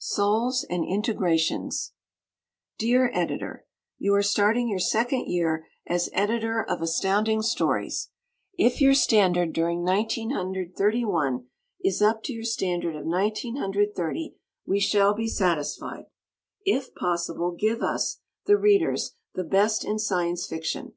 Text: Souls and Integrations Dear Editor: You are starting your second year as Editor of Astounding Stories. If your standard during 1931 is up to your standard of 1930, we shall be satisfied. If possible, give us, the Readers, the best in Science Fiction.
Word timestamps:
Souls 0.00 0.66
and 0.68 0.84
Integrations 0.84 1.92
Dear 2.80 3.12
Editor: 3.14 3.64
You 3.96 4.12
are 4.16 4.24
starting 4.24 4.68
your 4.68 4.80
second 4.80 5.28
year 5.30 5.68
as 5.86 6.10
Editor 6.12 6.60
of 6.64 6.82
Astounding 6.82 7.42
Stories. 7.42 8.08
If 8.54 8.80
your 8.80 8.94
standard 8.94 9.52
during 9.52 9.84
1931 9.84 11.46
is 11.80 12.02
up 12.02 12.24
to 12.24 12.32
your 12.32 12.42
standard 12.42 12.96
of 12.96 13.06
1930, 13.06 14.34
we 14.66 14.80
shall 14.80 15.14
be 15.14 15.28
satisfied. 15.28 16.06
If 16.66 16.92
possible, 16.96 17.52
give 17.52 17.80
us, 17.80 18.18
the 18.46 18.56
Readers, 18.56 19.12
the 19.36 19.44
best 19.44 19.84
in 19.84 20.00
Science 20.00 20.44
Fiction. 20.48 20.94